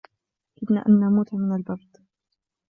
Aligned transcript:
كدنا 0.55 0.85
أن 0.87 0.91
نموت 0.99 1.33
من 1.33 1.55
البرد. 1.55 2.05